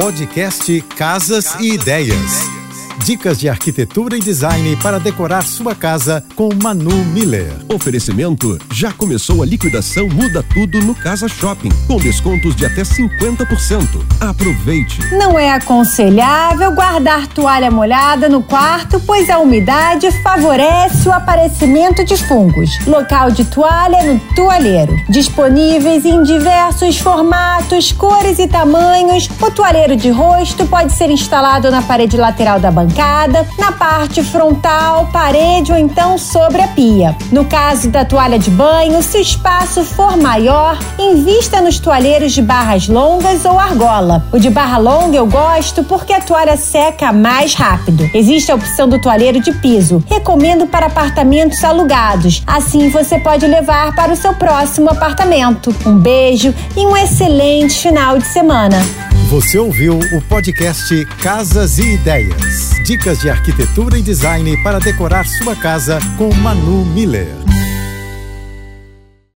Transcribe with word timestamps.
Podcast 0.00 0.80
Casas 0.96 1.56
e 1.58 1.72
Ideias. 1.72 2.67
Dicas 3.04 3.38
de 3.38 3.48
arquitetura 3.48 4.16
e 4.16 4.20
design 4.20 4.76
para 4.82 4.98
decorar 4.98 5.42
sua 5.42 5.74
casa 5.74 6.22
com 6.34 6.50
Manu 6.62 7.04
Miller. 7.06 7.52
Oferecimento: 7.72 8.58
já 8.72 8.92
começou 8.92 9.42
a 9.42 9.46
liquidação 9.46 10.08
Muda 10.08 10.42
Tudo 10.42 10.80
no 10.80 10.94
Casa 10.94 11.28
Shopping, 11.28 11.70
com 11.86 11.96
descontos 11.96 12.54
de 12.56 12.66
até 12.66 12.82
50%. 12.82 13.86
Aproveite. 14.20 15.00
Não 15.12 15.38
é 15.38 15.52
aconselhável 15.52 16.72
guardar 16.72 17.28
toalha 17.28 17.70
molhada 17.70 18.28
no 18.28 18.42
quarto, 18.42 19.00
pois 19.00 19.30
a 19.30 19.38
umidade 19.38 20.10
favorece 20.22 21.08
o 21.08 21.12
aparecimento 21.12 22.04
de 22.04 22.16
fungos. 22.16 22.84
Local 22.86 23.30
de 23.30 23.44
toalha 23.44 24.02
no 24.12 24.18
toalheiro. 24.34 24.94
Disponíveis 25.08 26.04
em 26.04 26.22
diversos 26.22 26.98
formatos, 26.98 27.92
cores 27.92 28.38
e 28.38 28.48
tamanhos, 28.48 29.30
o 29.40 29.50
toalheiro 29.50 29.96
de 29.96 30.10
rosto 30.10 30.66
pode 30.66 30.92
ser 30.92 31.10
instalado 31.10 31.70
na 31.70 31.80
parede 31.80 32.16
lateral 32.16 32.60
da 32.60 32.70
bancada 32.70 32.87
bancada, 32.88 33.46
na 33.58 33.72
parte 33.72 34.22
frontal, 34.22 35.08
parede 35.12 35.70
ou 35.70 35.78
então 35.78 36.16
sobre 36.16 36.62
a 36.62 36.68
pia. 36.68 37.14
No 37.30 37.44
caso 37.44 37.90
da 37.90 38.04
toalha 38.04 38.38
de 38.38 38.50
banho, 38.50 39.02
se 39.02 39.18
o 39.18 39.20
espaço 39.20 39.84
for 39.84 40.16
maior, 40.16 40.78
invista 40.98 41.60
nos 41.60 41.78
toalheiros 41.78 42.32
de 42.32 42.42
barras 42.42 42.88
longas 42.88 43.44
ou 43.44 43.58
argola. 43.58 44.24
O 44.32 44.38
de 44.38 44.50
barra 44.50 44.78
longa 44.78 45.16
eu 45.16 45.26
gosto 45.26 45.84
porque 45.84 46.12
a 46.12 46.20
toalha 46.20 46.56
seca 46.56 47.12
mais 47.12 47.54
rápido. 47.54 48.08
Existe 48.14 48.50
a 48.50 48.54
opção 48.54 48.88
do 48.88 49.00
toalheiro 49.00 49.40
de 49.40 49.52
piso. 49.52 50.02
Recomendo 50.08 50.66
para 50.66 50.86
apartamentos 50.86 51.62
alugados. 51.62 52.42
Assim 52.46 52.88
você 52.88 53.18
pode 53.18 53.46
levar 53.46 53.94
para 53.94 54.12
o 54.12 54.16
seu 54.16 54.34
próximo 54.34 54.90
apartamento. 54.90 55.74
Um 55.84 55.98
beijo 55.98 56.54
e 56.76 56.80
um 56.80 56.96
excelente 56.96 57.74
final 57.78 58.18
de 58.18 58.26
semana. 58.26 58.78
Você 59.30 59.58
ouviu 59.58 59.98
o 59.98 60.22
podcast 60.22 61.04
Casas 61.20 61.78
e 61.78 61.94
Ideias. 61.94 62.67
Dicas 62.88 63.20
de 63.20 63.28
arquitetura 63.28 63.98
e 63.98 64.02
design 64.02 64.56
para 64.62 64.78
decorar 64.78 65.26
sua 65.26 65.54
casa 65.54 65.98
com 66.16 66.32
Manu 66.32 66.86
Miller. 66.86 67.47